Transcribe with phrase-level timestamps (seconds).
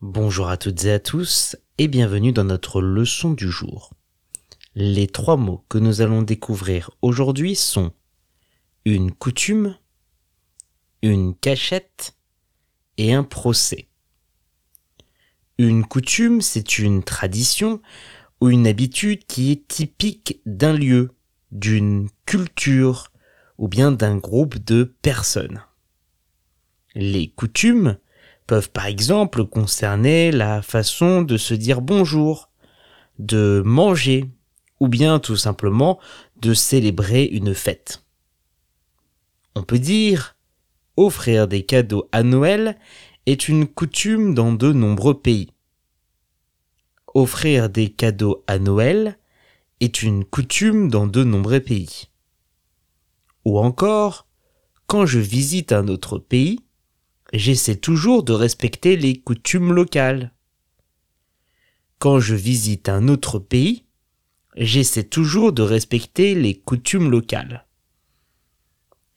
[0.00, 3.92] Bonjour à toutes et à tous et bienvenue dans notre leçon du jour.
[4.76, 7.92] Les trois mots que nous allons découvrir aujourd'hui sont
[8.84, 9.76] une coutume,
[11.02, 12.16] une cachette
[12.96, 13.88] et un procès.
[15.58, 17.82] Une coutume, c'est une tradition
[18.40, 21.10] ou une habitude qui est typique d'un lieu,
[21.50, 23.10] d'une culture
[23.58, 25.60] ou bien d'un groupe de personnes.
[26.94, 27.98] Les coutumes
[28.48, 32.48] peuvent par exemple concerner la façon de se dire bonjour,
[33.18, 34.24] de manger,
[34.80, 36.00] ou bien tout simplement
[36.40, 38.04] de célébrer une fête.
[39.54, 40.34] On peut dire
[40.96, 42.78] offrir des cadeaux à Noël
[43.26, 45.50] est une coutume dans de nombreux pays.
[47.14, 49.18] Offrir des cadeaux à Noël
[49.80, 52.08] est une coutume dans de nombreux pays.
[53.44, 54.26] Ou encore,
[54.86, 56.60] quand je visite un autre pays,
[57.32, 60.32] j'essaie toujours de respecter les coutumes locales.
[61.98, 63.84] Quand je visite un autre pays,
[64.56, 67.66] j'essaie toujours de respecter les coutumes locales.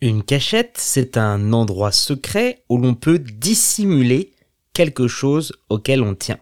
[0.02, 4.34] Une cachette, c'est un endroit secret où l'on peut dissimuler
[4.74, 6.40] quelque chose auquel on tient.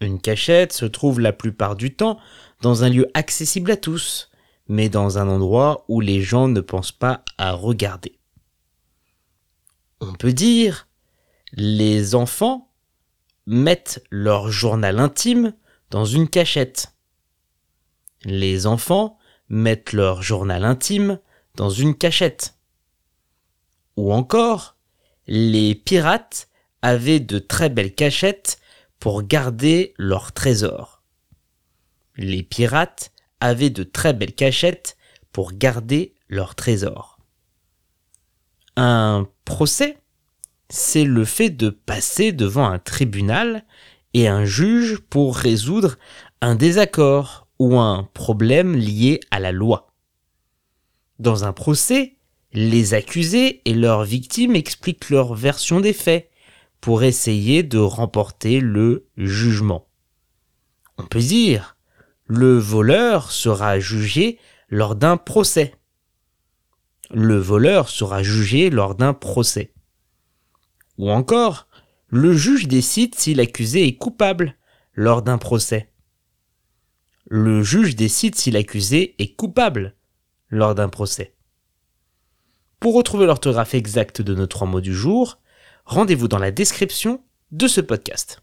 [0.00, 2.18] Une cachette se trouve la plupart du temps
[2.62, 4.30] dans un lieu accessible à tous,
[4.66, 8.19] mais dans un endroit où les gens ne pensent pas à regarder.
[10.00, 10.88] On peut dire,
[11.52, 12.70] les enfants
[13.46, 15.54] mettent leur journal intime
[15.90, 16.94] dans une cachette.
[18.24, 21.18] Les enfants mettent leur journal intime
[21.54, 22.54] dans une cachette.
[23.96, 24.76] Ou encore,
[25.26, 26.48] les pirates
[26.80, 28.58] avaient de très belles cachettes
[28.98, 31.02] pour garder leurs trésors.
[32.16, 34.96] Les pirates avaient de très belles cachettes
[35.32, 37.19] pour garder leurs trésors.
[38.82, 39.98] Un procès,
[40.70, 43.66] c'est le fait de passer devant un tribunal
[44.14, 45.98] et un juge pour résoudre
[46.40, 49.92] un désaccord ou un problème lié à la loi.
[51.18, 52.16] Dans un procès,
[52.54, 56.30] les accusés et leurs victimes expliquent leur version des faits
[56.80, 59.88] pour essayer de remporter le jugement.
[60.96, 61.76] On peut dire,
[62.24, 64.38] le voleur sera jugé
[64.70, 65.74] lors d'un procès
[67.12, 69.72] le voleur sera jugé lors d'un procès.
[70.98, 71.66] Ou encore,
[72.08, 74.56] le juge décide si l'accusé est coupable
[74.94, 75.92] lors d'un procès.
[77.26, 79.96] Le juge décide si l'accusé est coupable
[80.48, 81.34] lors d'un procès.
[82.80, 85.40] Pour retrouver l'orthographe exacte de nos trois mots du jour,
[85.84, 87.22] rendez-vous dans la description
[87.52, 88.42] de ce podcast.